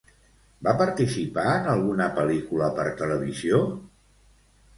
Va 0.67 0.71
participar 0.77 1.43
en 1.57 1.69
alguna 1.73 2.07
pel·licula 2.15 2.71
per 2.81 2.87
televisió? 3.03 3.61